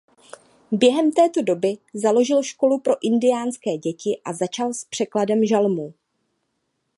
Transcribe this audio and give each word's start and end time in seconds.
Během 0.71 1.11
této 1.11 1.41
doby 1.41 1.77
založil 1.93 2.43
školu 2.43 2.79
pro 2.79 2.93
indiánské 3.05 3.77
děti 3.77 4.21
a 4.25 4.33
začal 4.33 4.73
s 4.73 4.85
překladem 4.85 5.45
Žalmů. 5.45 5.93